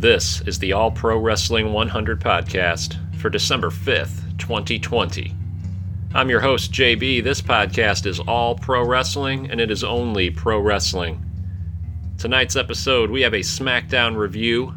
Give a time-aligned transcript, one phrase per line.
[0.00, 5.34] This is the All Pro Wrestling 100 podcast for December 5th, 2020.
[6.14, 7.22] I'm your host, JB.
[7.22, 11.22] This podcast is all pro wrestling, and it is only pro wrestling.
[12.16, 14.74] Tonight's episode, we have a SmackDown review,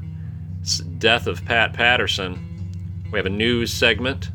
[0.98, 3.08] Death of Pat Patterson.
[3.10, 4.30] We have a news segment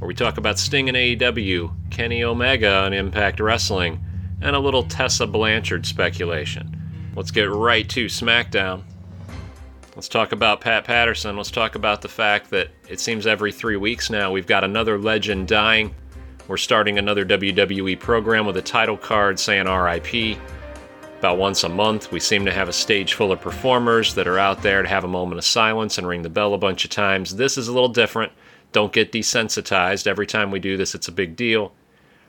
[0.00, 4.04] where we talk about Sting and AEW, Kenny Omega on Impact Wrestling,
[4.40, 7.12] and a little Tessa Blanchard speculation.
[7.14, 8.82] Let's get right to SmackDown.
[9.96, 11.36] Let's talk about Pat Patterson.
[11.36, 14.98] Let's talk about the fact that it seems every three weeks now we've got another
[14.98, 15.94] legend dying.
[16.48, 20.36] We're starting another WWE program with a title card saying RIP.
[21.20, 24.38] About once a month, we seem to have a stage full of performers that are
[24.38, 26.90] out there to have a moment of silence and ring the bell a bunch of
[26.90, 27.36] times.
[27.36, 28.32] This is a little different.
[28.72, 30.08] Don't get desensitized.
[30.08, 31.72] Every time we do this, it's a big deal.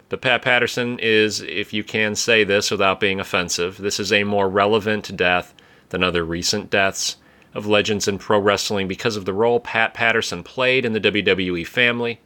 [0.10, 4.24] But Pat Patterson is, if you can say this without being offensive, this is a
[4.24, 5.56] more relevant death
[5.90, 7.18] than other recent deaths
[7.56, 11.66] of legends in pro wrestling because of the role Pat Patterson played in the WWE
[11.66, 12.20] family.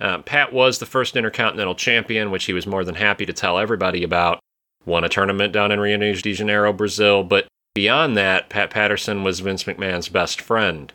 [0.00, 3.58] Uh, Pat was the first Intercontinental Champion, which he was more than happy to tell
[3.58, 4.40] everybody about.
[4.84, 9.40] Won a tournament down in Rio de Janeiro, Brazil, but beyond that, Pat Patterson was
[9.40, 10.92] Vince McMahon's best friend.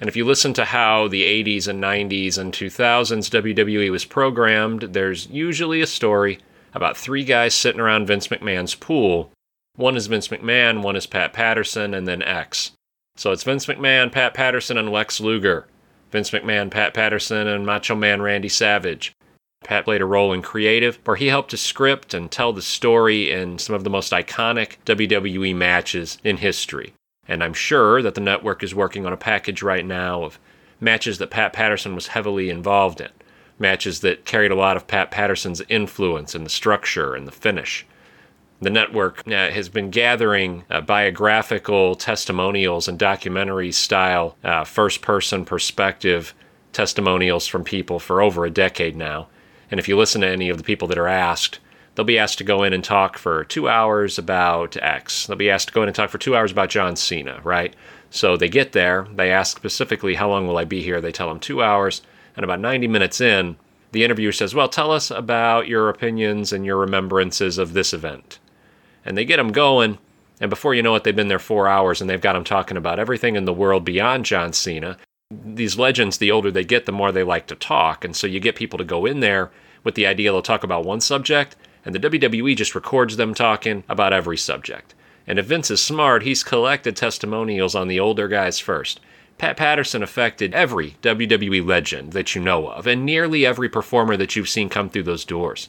[0.00, 4.82] And if you listen to how the 80s and 90s and 2000s WWE was programmed,
[4.94, 6.38] there's usually a story
[6.74, 9.30] about three guys sitting around Vince McMahon's pool
[9.76, 12.72] one is Vince McMahon, one is Pat Patterson, and then X.
[13.16, 15.66] So it's Vince McMahon, Pat Patterson, and Lex Luger.
[16.10, 19.12] Vince McMahon, Pat Patterson, and Macho Man Randy Savage.
[19.62, 23.30] Pat played a role in creative, where he helped to script and tell the story
[23.30, 26.94] in some of the most iconic WWE matches in history.
[27.28, 30.38] And I'm sure that the network is working on a package right now of
[30.80, 33.10] matches that Pat Patterson was heavily involved in,
[33.58, 37.86] matches that carried a lot of Pat Patterson's influence in the structure and the finish
[38.62, 45.46] the network uh, has been gathering uh, biographical testimonials and documentary style uh, first person
[45.46, 46.34] perspective
[46.72, 49.28] testimonials from people for over a decade now.
[49.70, 51.58] And if you listen to any of the people that are asked,
[51.94, 55.26] they'll be asked to go in and talk for two hours about X.
[55.26, 57.74] They'll be asked to go in and talk for two hours about John Cena, right?
[58.10, 61.00] So they get there, they ask specifically, How long will I be here?
[61.00, 62.02] They tell them two hours.
[62.36, 63.56] And about 90 minutes in,
[63.92, 68.38] the interviewer says, Well, tell us about your opinions and your remembrances of this event
[69.04, 69.98] and they get them going.
[70.40, 72.76] And before you know it, they've been there four hours and they've got them talking
[72.76, 74.96] about everything in the world beyond John Cena.
[75.30, 78.04] These legends, the older they get, the more they like to talk.
[78.04, 79.50] And so you get people to go in there
[79.84, 83.84] with the idea they'll talk about one subject, and the WWE just records them talking
[83.88, 84.94] about every subject.
[85.26, 89.00] And if Vince is smart, he's collected testimonials on the older guys first.
[89.38, 94.36] Pat Patterson affected every WWE legend that you know of, and nearly every performer that
[94.36, 95.68] you've seen come through those doors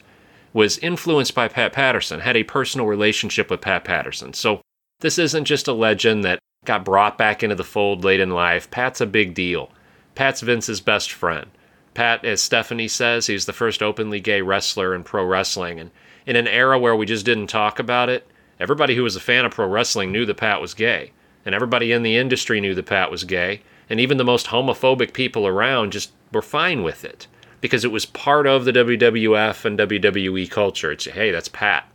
[0.54, 4.34] was influenced by Pat Patterson, had a personal relationship with Pat Patterson.
[4.34, 4.62] So
[5.00, 8.70] this isn't just a legend that got brought back into the fold late in life.
[8.70, 9.72] Pat's a big deal.
[10.16, 11.50] Pat's Vince's best friend.
[11.94, 15.80] Pat, as Stephanie says, he's the first openly gay wrestler in pro wrestling.
[15.80, 15.92] And
[16.26, 18.28] in an era where we just didn't talk about it,
[18.60, 21.12] everybody who was a fan of pro wrestling knew that Pat was gay.
[21.46, 23.62] And everybody in the industry knew that Pat was gay.
[23.90, 27.28] And even the most homophobic people around just were fine with it
[27.62, 30.92] because it was part of the WWF and WWE culture.
[30.92, 31.88] It's, hey, that's Pat.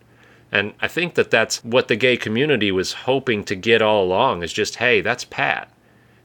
[0.53, 4.43] And I think that that's what the gay community was hoping to get all along
[4.43, 5.71] is just, hey, that's Pat.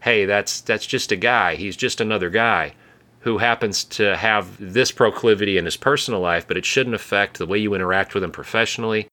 [0.02, 1.56] Hey, that's that's just a guy.
[1.56, 2.74] He's just another guy
[3.20, 7.46] who happens to have this proclivity in his personal life, but it shouldn't affect the
[7.46, 9.08] way you interact with him professionally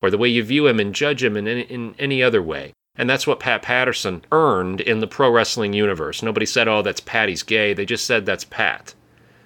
[0.00, 2.72] or the way you view him and judge him in any, in any other way.
[2.96, 6.22] And that's what Pat Patterson earned in the pro wrestling universe.
[6.22, 7.72] Nobody said, oh, that's Patty's gay.
[7.72, 8.94] They just said that's Pat.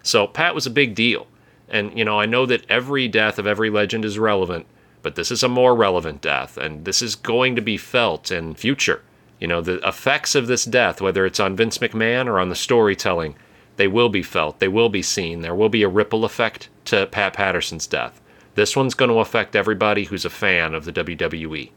[0.06, 1.27] So Pat was a big deal.
[1.69, 4.67] And, you know, I know that every death of every legend is relevant,
[5.03, 8.55] but this is a more relevant death, and this is going to be felt in
[8.55, 9.03] future.
[9.41, 12.55] You know, the effects of this death, whether it's on Vince McMahon or on the
[12.55, 13.34] storytelling,
[13.77, 15.43] they will be felt, they will be seen.
[15.43, 18.21] There will be a ripple effect to Pat Patterson's death.
[18.55, 21.71] This one's going to affect everybody who's a fan of the WWE.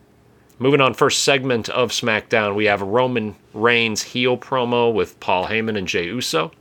[0.59, 5.47] Moving on, first segment of SmackDown, we have a Roman Reigns heel promo with Paul
[5.47, 6.51] Heyman and Jey Uso.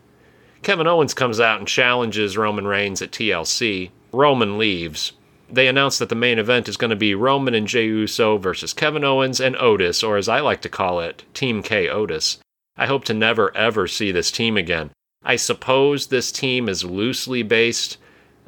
[0.62, 3.90] Kevin Owens comes out and challenges Roman Reigns at TLC.
[4.12, 5.12] Roman leaves.
[5.50, 8.75] They announce that the main event is going to be Roman and Jey Uso versus
[8.75, 12.38] Kevin Owens and Otis, or as I like to call it, Team K Otis.
[12.76, 14.90] I hope to never ever see this team again.
[15.25, 17.96] I suppose this team is loosely based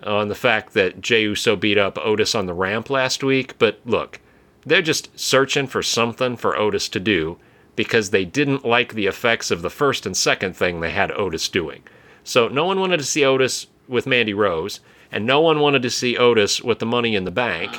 [0.02, 3.80] on the fact that Jey Uso beat up Otis on the ramp last week, but
[3.84, 4.20] look,
[4.64, 7.38] they're just searching for something for Otis to do
[7.76, 11.48] because they didn't like the effects of the first and second thing they had Otis
[11.48, 11.82] doing.
[12.24, 14.80] So no one wanted to see Otis with Mandy Rose,
[15.10, 17.76] and no one wanted to see Otis with the money in the bank.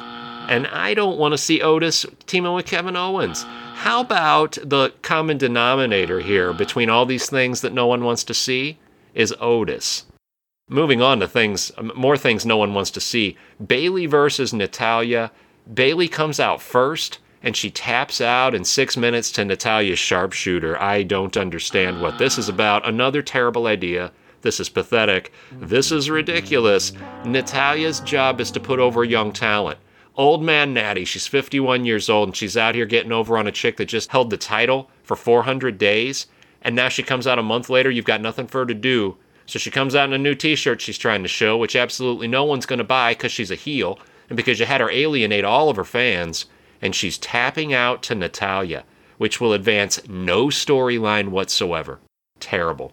[0.49, 3.43] And I don't want to see Otis teaming with Kevin Owens.
[3.75, 8.33] How about the common denominator here between all these things that no one wants to
[8.33, 8.77] see
[9.13, 10.05] is Otis?
[10.67, 13.37] Moving on to things, um, more things no one wants to see.
[13.65, 15.31] Bayley versus Natalya.
[15.73, 20.79] Bayley comes out first and she taps out in six minutes to Natalya's sharpshooter.
[20.81, 22.87] I don't understand what this is about.
[22.87, 24.11] Another terrible idea.
[24.41, 25.31] This is pathetic.
[25.51, 26.93] This is ridiculous.
[27.25, 29.79] Natalya's job is to put over young talent.
[30.15, 33.51] Old man Natty, she's 51 years old and she's out here getting over on a
[33.51, 36.27] chick that just held the title for 400 days.
[36.61, 39.17] And now she comes out a month later, you've got nothing for her to do.
[39.45, 42.27] So she comes out in a new t shirt she's trying to show, which absolutely
[42.27, 43.99] no one's going to buy because she's a heel
[44.29, 46.45] and because you had her alienate all of her fans.
[46.81, 48.85] And she's tapping out to Natalia,
[49.17, 51.99] which will advance no storyline whatsoever.
[52.39, 52.91] Terrible.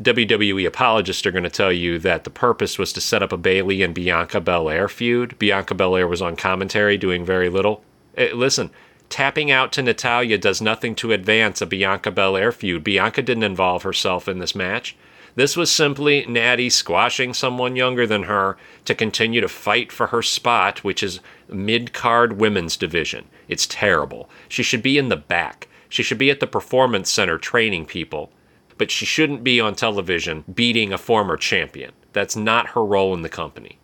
[0.00, 3.38] WWE apologists are going to tell you that the purpose was to set up a
[3.38, 5.38] Bayley and Bianca Belair feud.
[5.38, 7.82] Bianca Belair was on commentary doing very little.
[8.14, 8.70] Eh, listen,
[9.08, 12.84] tapping out to Natalya does nothing to advance a Bianca Belair feud.
[12.84, 14.96] Bianca didn't involve herself in this match.
[15.34, 20.22] This was simply Natty squashing someone younger than her to continue to fight for her
[20.22, 23.26] spot, which is mid card women's division.
[23.48, 24.28] It's terrible.
[24.46, 25.68] She should be in the back.
[25.88, 28.30] She should be at the performance center training people
[28.78, 31.92] but she shouldn't be on television beating a former champion.
[32.12, 33.78] That's not her role in the company.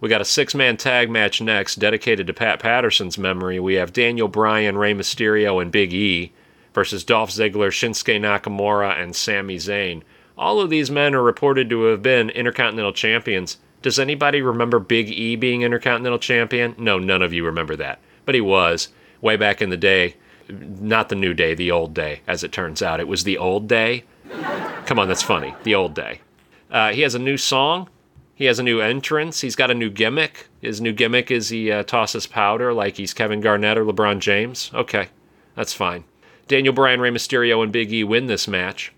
[0.00, 3.58] We got a six man tag match next, dedicated to Pat Patterson's memory.
[3.58, 6.32] We have Daniel Bryan, Rey Mysterio, and Big E
[6.72, 10.02] versus Dolph Ziggler, Shinsuke Nakamura, and Sami Zayn.
[10.36, 13.58] All of these men are reported to have been Intercontinental Champions.
[13.82, 16.76] Does anybody remember Big E being Intercontinental Champion?
[16.78, 17.98] No, none of you remember that.
[18.24, 18.88] But he was,
[19.20, 20.14] way back in the day.
[20.48, 23.00] Not the new day, the old day, as it turns out.
[23.00, 24.04] It was the old day
[24.86, 25.54] Come on, that's funny.
[25.64, 26.20] The old day.
[26.70, 27.88] Uh, he has a new song.
[28.34, 29.40] He has a new entrance.
[29.40, 30.48] He's got a new gimmick.
[30.60, 34.70] His new gimmick is he uh, tosses powder like he's Kevin Garnett or LeBron James.
[34.72, 35.08] Okay,
[35.56, 36.04] that's fine.
[36.46, 38.92] Daniel Bryan, Rey Mysterio, and Big E win this match.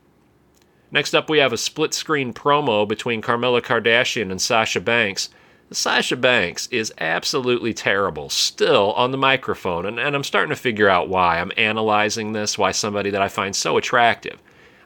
[0.92, 5.30] Next up, we have a split screen promo between Carmella Kardashian and Sasha Banks.
[5.72, 10.88] Sasha Banks is absolutely terrible still on the microphone, and, and I'm starting to figure
[10.88, 11.40] out why.
[11.40, 14.40] I'm analyzing this, why somebody that I find so attractive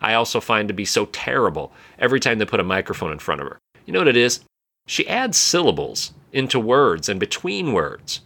[0.04, 3.40] I also find to be so terrible every time they put a microphone in front
[3.40, 3.58] of her.
[3.86, 4.40] You know what it is?
[4.86, 8.20] She adds syllables into words and between words,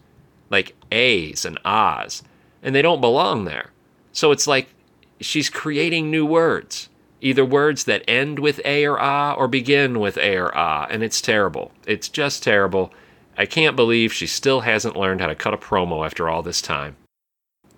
[0.50, 2.22] like A's and Ahs,
[2.62, 3.70] and they don't belong there.
[4.12, 4.68] So it's like
[5.20, 6.88] she's creating new words,
[7.20, 11.04] either words that end with A or Ah or begin with A or Ah, and
[11.04, 11.70] it's terrible.
[11.86, 12.92] It's just terrible.
[13.36, 16.60] I can't believe she still hasn't learned how to cut a promo after all this
[16.60, 16.96] time.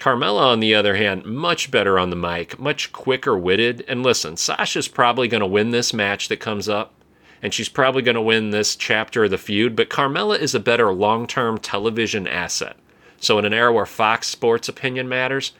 [0.00, 3.84] Carmella, on the other hand, much better on the mic, much quicker witted.
[3.86, 6.94] And listen, Sasha's probably going to win this match that comes up,
[7.42, 10.60] and she's probably going to win this chapter of the feud, but Carmella is a
[10.60, 12.78] better long term television asset.
[13.18, 15.52] So, in an era where Fox Sports opinion matters,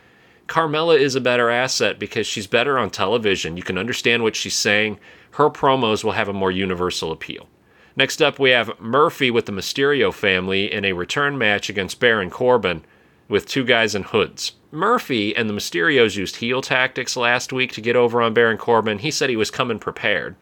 [0.46, 3.58] Carmella is a better asset because she's better on television.
[3.58, 4.98] You can understand what she's saying.
[5.32, 7.46] Her promos will have a more universal appeal.
[7.94, 12.31] Next up, we have Murphy with the Mysterio family in a return match against Baron
[12.31, 12.87] Corbin
[13.30, 14.52] with two guys in hoods.
[14.72, 18.98] Murphy and the Mysterios used heel tactics last week to get over on Baron Corbin.
[18.98, 20.36] He said he was coming prepared.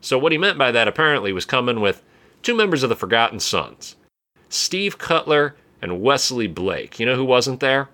[0.00, 2.02] So, what he meant by that apparently was coming with
[2.42, 3.96] two members of the Forgotten Sons
[4.48, 7.00] Steve Cutler and Wesley Blake.
[7.00, 7.88] You know who wasn't there?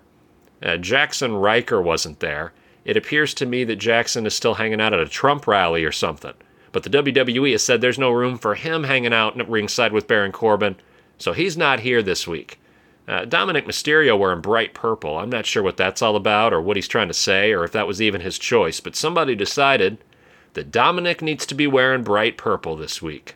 [0.61, 2.53] Uh, Jaxson Ryker wasn't there.
[2.83, 5.91] It appears to me that Jaxson is still hanging out at a Trump rally or
[5.91, 6.33] something.
[6.71, 10.31] But the WWE has said there's no room for him hanging out ringside with Baron
[10.31, 10.75] Corbin,
[11.17, 12.59] so he's not here this week.
[13.07, 15.17] Uh, Dominik Mysterio wearing bright purple.
[15.17, 17.71] I'm not sure what that's all about or what he's trying to say or if
[17.71, 19.97] that was even his choice, but somebody decided
[20.53, 23.35] that Dominik needs to be wearing bright purple this week.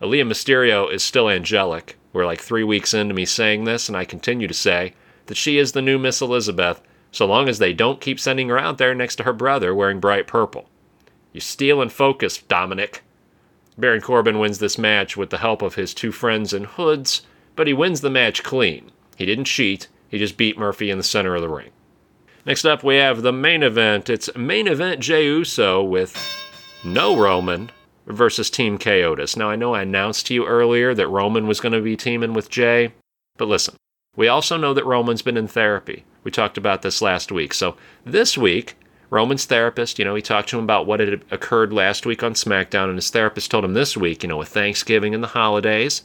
[0.00, 1.96] Aalyah Mysterio is still angelic.
[2.12, 4.94] We're like three weeks into me saying this, and I continue to say
[5.26, 6.80] that she is the new Miss Elizabeth,
[7.12, 10.00] so long as they don't keep sending her out there next to her brother wearing
[10.00, 10.68] bright purple.
[11.32, 13.00] You steal and focus, Dominik.
[13.78, 17.22] Baron Corbin wins this match with the help of his two friends in hoods
[17.56, 18.92] but he wins the match clean.
[19.16, 21.70] He didn't cheat, he just beat Murphy in the center of the ring.
[22.44, 24.08] Next up, we have the main event.
[24.08, 26.16] It's main event Jey Uso with
[26.84, 27.72] no Roman
[28.06, 29.36] versus Team Chaotis.
[29.36, 32.34] Now, I know I announced to you earlier that Roman was going to be teaming
[32.34, 32.92] with Jey,
[33.36, 33.74] but listen,
[34.14, 36.04] we also know that Roman's been in therapy.
[36.22, 37.52] We talked about this last week.
[37.52, 38.76] So this week,
[39.10, 42.34] Roman's therapist, you know, he talked to him about what had occurred last week on
[42.34, 46.02] SmackDown, and his therapist told him this week, you know, with Thanksgiving and the holidays,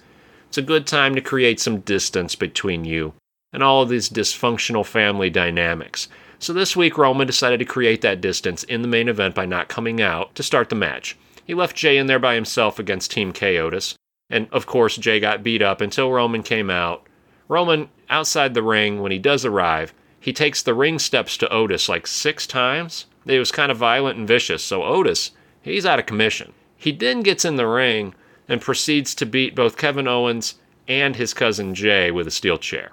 [0.52, 3.14] it's a good time to create some distance between you
[3.54, 6.10] and all of these dysfunctional family dynamics.
[6.40, 9.70] So this week, Roman decided to create that distance in the main event by not
[9.70, 11.18] coming out to start the match.
[11.46, 13.96] He left Jey in there by himself against Team Chaotis,
[14.30, 17.08] and of course, Jey got beat up until Roman came out.
[17.48, 21.88] Roman, outside the ring, when he does arrive, he takes the ring steps to Otis
[21.88, 23.06] like six times.
[23.26, 25.32] It was kind of violent and vicious, so Otis,
[25.62, 26.52] he's out of commission.
[26.76, 28.16] He then gets in the ring
[28.48, 30.56] and proceeds to beat both Kevin Owens
[30.88, 32.92] and his cousin Jey with a steel chair,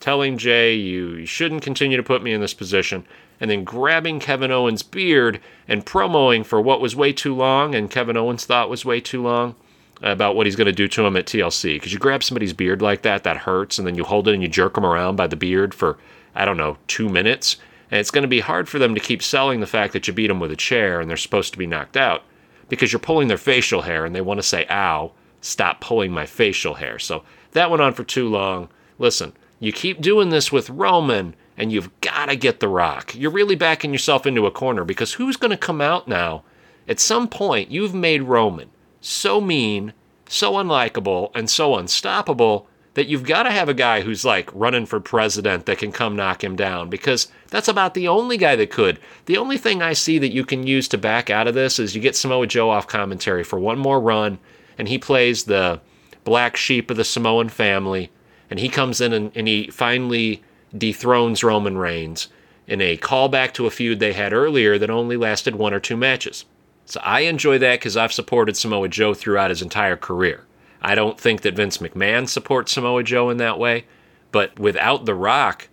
[0.00, 3.06] telling Jey, You shouldn't continue to put me in this position,
[3.40, 7.90] and then grabbing Kevin Owens' beard and promoing for what was way too long and
[7.90, 9.54] Kevin Owens thought was way too long
[10.02, 11.74] about what he's going to do to him at TLC.
[11.74, 14.42] Because you grab somebody's beard like that, that hurts, and then you hold it and
[14.42, 15.98] you jerk them around by the beard for
[16.34, 17.56] I don't know, two minutes.
[17.90, 20.14] And it's going to be hard for them to keep selling the fact that you
[20.14, 22.22] beat them with a chair and they're supposed to be knocked out
[22.68, 26.26] because you're pulling their facial hair and they want to say, ow, stop pulling my
[26.26, 26.98] facial hair.
[26.98, 27.22] So
[27.52, 28.68] that went on for too long.
[28.98, 33.14] Listen, you keep doing this with Roman and you've got to get The Rock.
[33.14, 36.44] You're really backing yourself into a corner because who's going to come out now?
[36.86, 38.70] At some point, you've made Roman
[39.00, 39.92] so mean,
[40.28, 44.86] so unlikable, and so unstoppable that you've got to have a guy who's like running
[44.86, 48.70] for president that can come knock him down because that's about the only guy that
[48.70, 48.98] could.
[49.26, 51.94] The only thing I see that you can use to back out of this is
[51.94, 54.38] you get Samoa Joe off commentary for one more run
[54.76, 55.80] and he plays the
[56.24, 58.10] black sheep of the Samoan family
[58.50, 60.42] and he comes in and, and he finally
[60.76, 62.28] dethrones Roman Reigns
[62.66, 65.96] in a callback to a feud they had earlier that only lasted one or two
[65.96, 66.44] matches.
[66.84, 70.44] So I enjoy that because I've supported Samoa Joe throughout his entire career.
[70.80, 73.86] I don't think that Vince McMahon supports Samoa Joe in that way,
[74.32, 75.68] but without The Rock,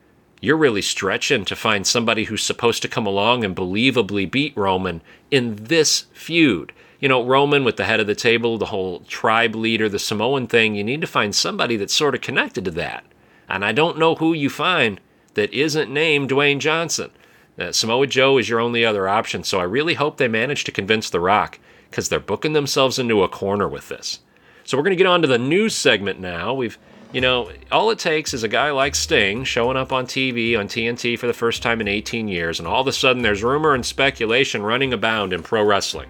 [0.46, 5.02] you're really stretching to find somebody who's supposed to come along and believably beat Roman
[5.32, 6.72] in this feud.
[7.00, 10.48] You know, Roman with the head of the table, the whole tribe leader, the Samoan
[10.48, 13.06] thing, you need to find somebody that's sort of connected to that.
[13.50, 15.00] And I don't know who you find
[15.34, 17.12] that isn't named Dwayne Johnson.
[17.58, 20.72] Uh, Samoa Joe is your only other option, so I really hope they manage to
[20.72, 21.60] convince The Rock
[21.90, 24.20] because they're booking themselves into a corner with this.
[24.64, 26.54] So we're going to get on to the news segment now.
[26.54, 26.78] We've,
[27.15, 30.67] you know, all it takes is a guy like Sting showing up on TV, on
[30.67, 33.74] TNT for the first time in 18 years, and all of a sudden there's rumor
[33.74, 36.10] and speculation running abound in pro wrestling.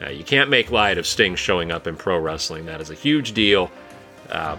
[0.00, 2.66] Now, you can't make light of Sting showing up in pro wrestling.
[2.66, 3.68] That is a huge deal.
[4.30, 4.58] Uh,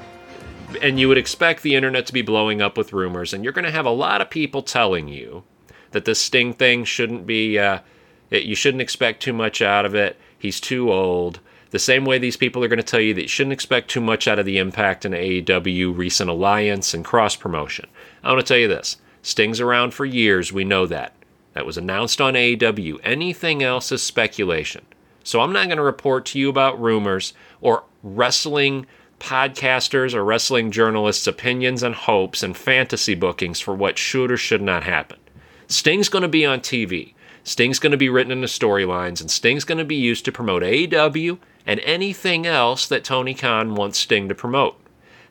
[0.81, 3.63] and you would expect the internet to be blowing up with rumors, and you're going
[3.63, 5.45] to have a lot of people telling you
[5.91, 7.79] that this Sting thing shouldn't be, uh,
[8.29, 10.19] you shouldn't expect too much out of it.
[10.37, 11.39] He's too old.
[11.73, 13.99] The same way these people are going to tell you that you shouldn't expect too
[13.99, 17.89] much out of the impact and AEW recent alliance and cross promotion.
[18.23, 21.13] I want to tell you this Sting's around for years, we know that.
[21.53, 22.99] That was announced on AEW.
[23.03, 24.85] Anything else is speculation.
[25.23, 28.85] So I'm not going to report to you about rumors or wrestling
[29.19, 34.61] podcasters or wrestling journalists' opinions and hopes and fantasy bookings for what should or should
[34.61, 35.17] not happen.
[35.67, 37.15] Sting's going to be on TV.
[37.43, 40.61] Sting's going to be written into storylines, and Sting's going to be used to promote
[40.61, 44.79] AEW and anything else that Tony Khan wants Sting to promote.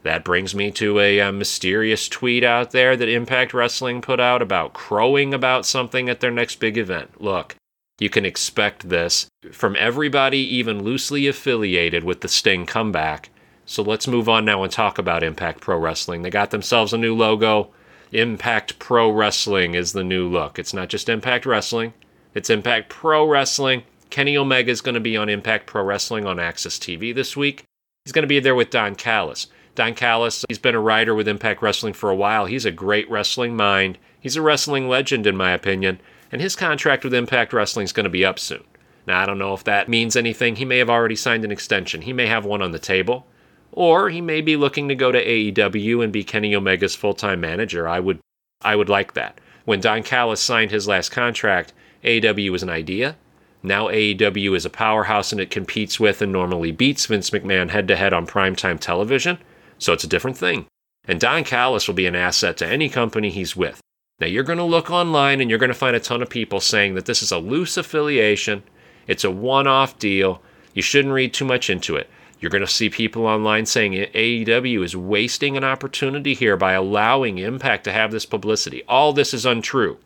[0.02, 4.42] That brings me to a, a, mysterious tweet out there that Impact Wrestling put out
[4.42, 7.20] about crowing about something at their next big event.
[7.20, 7.54] Look,
[8.00, 13.30] you can expect this from everybody even loosely affiliated with the Sting comeback.
[13.64, 16.22] So let's move on now and talk about Impact Pro Wrestling.
[16.22, 17.70] They got themselves a new logo.
[18.10, 20.58] Impact Pro Wrestling is the new look.
[20.58, 21.94] It's not just Impact Wrestling,
[22.34, 23.84] it's Impact Pro Wrestling.
[24.12, 27.64] Kenny Omega is going to be on Impact Pro Wrestling on AXS TV this week.
[28.04, 29.46] He's going to be there with Don Callis.
[29.74, 32.44] Don Callis, he's been a writer with Impact Wrestling for a while.
[32.44, 33.96] He's a great wrestling mind.
[34.20, 35.98] He's a wrestling legend, in my opinion,
[36.30, 38.64] and his contract with Impact Wrestling is going to be up soon.
[39.06, 40.56] Now, I don't know if that means anything.
[40.56, 43.26] He may have already signed an extension, he may have one on the table,
[43.72, 47.40] or he may be looking to go to AEW and be Kenny Omega's full time
[47.40, 47.88] manager.
[47.88, 48.20] I would,
[48.60, 49.40] I would like that.
[49.64, 51.72] When Don Callis signed his last contract,
[52.04, 53.16] AEW was an idea.
[53.62, 57.86] Now AEW is a powerhouse and it competes with and normally beats Vince McMahon head
[57.88, 59.38] to head on primetime television,
[59.78, 60.66] so it's a different thing.
[61.04, 63.80] And Don Callis will be an asset to any company he's with.
[64.20, 66.60] Now you're going to look online and you're going to find a ton of people
[66.60, 68.62] saying that this is a loose affiliation,
[69.06, 70.42] it's a one off deal,
[70.74, 72.08] you shouldn't read too much into it.
[72.40, 77.38] You're going to see people online saying AEW is wasting an opportunity here by allowing
[77.38, 78.82] Impact to have this publicity.
[78.88, 79.98] All this is untrue.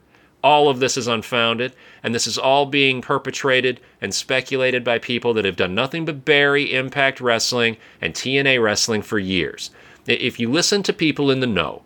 [0.47, 1.73] All of this is unfounded,
[2.05, 6.25] and this is all being perpetrated and speculated by people that have done nothing but
[6.25, 9.73] bury Impact Wrestling and TNA Wrestling for years.
[10.07, 11.83] If you listen to people in the know,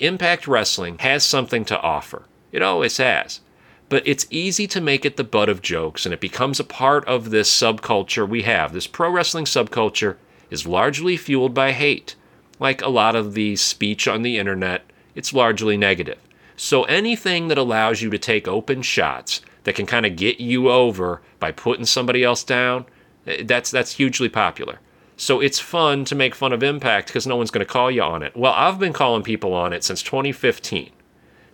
[0.00, 2.24] Impact Wrestling has something to offer.
[2.52, 3.40] It always has.
[3.88, 7.06] But it's easy to make it the butt of jokes, and it becomes a part
[7.06, 8.74] of this subculture we have.
[8.74, 10.16] This pro wrestling subculture
[10.50, 12.16] is largely fueled by hate.
[12.60, 14.82] Like a lot of the speech on the internet,
[15.14, 16.18] it's largely negative.
[16.56, 20.70] So anything that allows you to take open shots that can kind of get you
[20.70, 22.86] over by putting somebody else down,
[23.26, 24.78] eh, that's that's hugely popular.
[25.16, 28.02] So it's fun to make fun of Impact because no one's going to call you
[28.02, 28.36] on it.
[28.36, 30.90] Well, I've been calling people on it since 2015.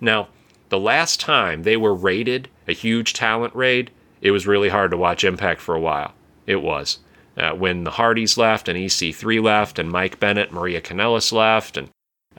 [0.01, 0.29] Now,
[0.71, 3.91] the last time they were raided, a huge talent raid,
[4.23, 6.15] it was really hard to watch Impact for a while.
[6.47, 6.99] It was.
[7.37, 11.89] Uh, when the Hardys left and EC3 left and Mike Bennett, Maria Kanellis left, and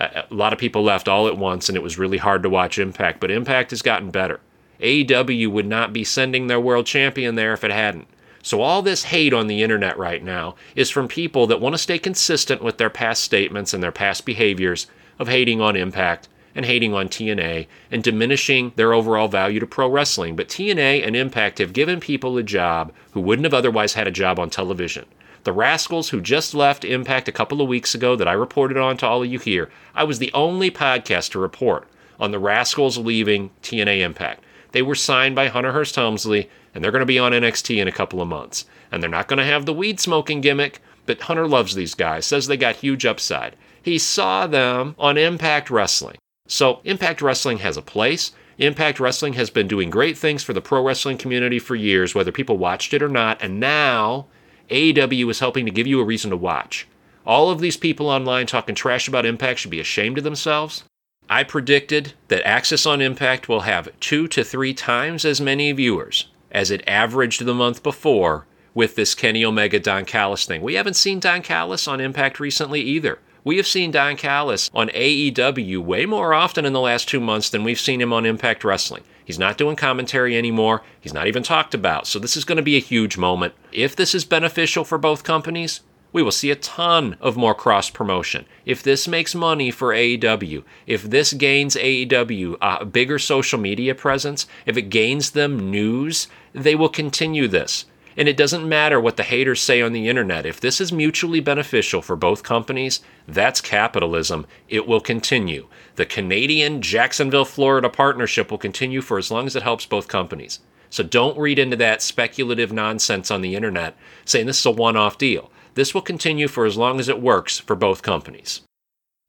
[0.01, 2.79] a lot of people left all at once, and it was really hard to watch
[2.79, 3.19] Impact.
[3.19, 4.39] But Impact has gotten better.
[4.79, 8.07] AEW would not be sending their world champion there if it hadn't.
[8.41, 11.77] So, all this hate on the internet right now is from people that want to
[11.77, 14.88] stay consistent with their past statements and their past behaviors
[15.19, 19.88] of hating on Impact and hating on TNA and diminishing their overall value to pro
[19.88, 20.36] wrestling.
[20.36, 24.12] But TNA and Impact have given people a job who wouldn't have otherwise had a
[24.12, 25.05] job on television.
[25.43, 28.98] The Rascalz, who just left Impact a couple of weeks ago, that I reported on
[28.98, 31.88] to all of you here, I was the only podcast to report
[32.19, 34.43] on the Rascalz leaving TNA Impact.
[34.71, 37.88] They were signed by Hunter Hearst Helmsley and they're going to be on NXT in
[37.88, 38.65] a couple of months.
[38.91, 42.25] And they're not going to have the weed smoking gimmick, but Hunter loves these guys,
[42.25, 43.55] says they got huge upside.
[43.81, 46.17] He saw them on Impact Wrestling.
[46.48, 48.31] So, Impact Wrestling has a place.
[48.57, 52.31] Impact Wrestling has been doing great things for the pro wrestling community for years, whether
[52.31, 53.41] people watched it or not.
[53.41, 54.27] And now,
[54.72, 56.88] AEW is helping to give you a reason to watch.
[57.25, 60.84] All of these people online talking trash about Impact should be ashamed of themselves.
[61.30, 66.28] I predicted that AXS on Impact will have two to three times as many viewers
[66.51, 70.62] as it averaged the month before with this Kenny Omega Don Callis thing.
[70.62, 73.20] We haven't seen Don Callis on Impact recently either.
[73.43, 77.50] We have seen Don Callis on AEW way more often in the last two months
[77.50, 79.01] than we've seen him on Impact Wrestling.
[79.25, 80.83] He's not doing commentary anymore.
[81.00, 82.05] He's not even talked about.
[82.05, 83.55] So this is going to be a huge moment.
[83.71, 85.81] If this is beneficial for both companies,
[86.13, 88.45] we will see a ton of more cross promotion.
[88.63, 94.45] If this makes money for AEW, if this gains AEW a bigger social media presence,
[94.67, 97.86] if it gains them news, they will continue this.
[98.18, 100.46] And it doesn't matter what the haters say on the internet.
[100.46, 104.46] If this is mutually beneficial for both companies, that's capitalism.
[104.68, 105.68] It will continue.
[105.96, 110.60] The Canadian Jacksonville, Florida partnership will continue for as long as it helps both companies.
[110.89, 114.98] So don't read into that speculative nonsense on the internet saying this is a one
[114.98, 115.50] off deal.
[115.74, 118.62] This will continue for as long as it works for both companies.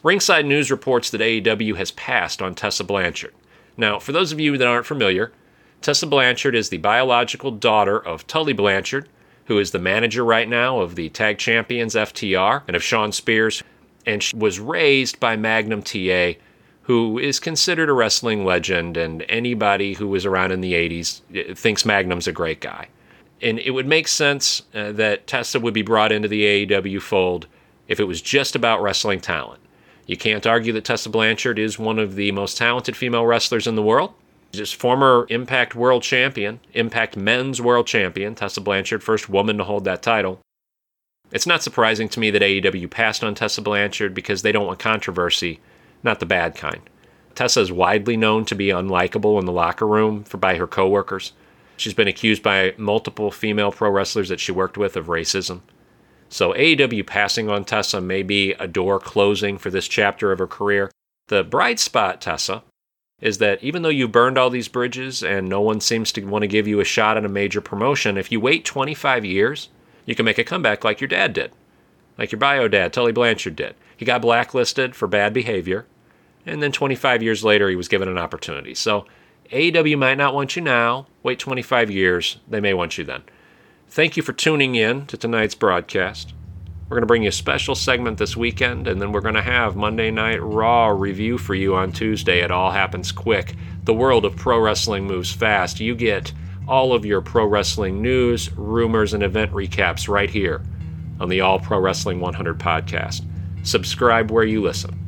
[0.02, 3.32] Ringside News reports that AEW has passed on Tessa Blanchard.
[3.76, 5.32] Now, for those of you that aren't familiar,
[5.82, 9.08] Tessa Blanchard is the biological daughter of Tully Blanchard,
[9.46, 13.62] who is the manager right now of the Tag Champions FTR and of Shawn Spears,
[14.06, 16.32] and she was raised by Magnum TA,
[16.82, 21.54] who is considered a wrestling legend, and anybody who was around in the 80s eh,
[21.54, 22.88] thinks Magnum's a great guy
[23.42, 27.48] and it would make sense uh, that Tessa would be brought into the AEW fold
[27.88, 29.60] if it was just about wrestling talent.
[30.06, 33.74] You can't argue that Tessa Blanchard is one of the most talented female wrestlers in
[33.74, 34.14] the world.
[34.52, 39.84] Just former Impact World Champion, Impact Men's World Champion, Tessa Blanchard, first woman to hold
[39.84, 40.40] that title.
[41.30, 44.78] It's not surprising to me that AEW passed on Tessa Blanchard because they don't want
[44.78, 45.60] controversy,
[46.02, 46.80] not the bad kind.
[47.34, 51.32] Tessa is widely known to be unlikable in the locker room for by her coworkers.
[51.78, 55.62] She's been accused by multiple female pro wrestlers that she worked with of racism.
[56.28, 60.46] So AEW passing on Tessa may be a door closing for this chapter of her
[60.46, 60.90] career.
[61.28, 62.62] The bright spot, Tessa,
[63.22, 66.42] is that even though you burned all these bridges and no one seems to want
[66.42, 69.68] to give you a shot at a major promotion, if you wait 25 years,
[70.04, 71.52] you can make a comeback like your dad did.
[72.18, 73.76] Like your bio dad, Tully Blanchard did.
[73.96, 75.86] He got blacklisted for bad behavior,
[76.44, 78.74] and then 25 years later, he was given an opportunity.
[78.74, 79.06] So
[79.52, 81.06] AEW might not want you now.
[81.22, 83.22] Wait 25 years, they may want you then.
[83.88, 86.34] Thank you for tuning in to tonight's broadcast.
[86.92, 89.40] We're going to bring you a special segment this weekend, and then we're going to
[89.40, 92.40] have Monday Night Raw review for you on Tuesday.
[92.40, 93.54] It all happens quick.
[93.84, 95.80] The world of pro wrestling moves fast.
[95.80, 96.34] You get
[96.68, 100.60] all of your pro wrestling news, rumors, and event recaps right here
[101.18, 103.24] on the All Pro Wrestling 100 podcast.
[103.62, 104.98] Subscribe where you listen.